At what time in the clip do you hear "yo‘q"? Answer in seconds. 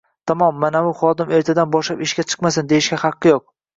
3.37-3.45